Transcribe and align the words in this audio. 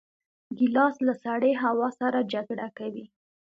ګیلاس 0.57 0.95
له 1.07 1.13
سړې 1.23 1.51
هوا 1.63 1.89
سره 1.99 2.19
جګړه 2.33 2.67
کوي. 2.77 3.05